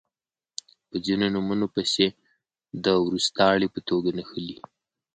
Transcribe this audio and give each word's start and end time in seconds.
په 0.87 0.95
ځینو 1.05 1.25
نومونو 1.35 1.67
پسې 1.75 2.05
د 2.83 2.85
وروستاړي 3.05 3.67
په 3.71 3.79
توګه 3.89 4.09
نښلی 4.17 4.57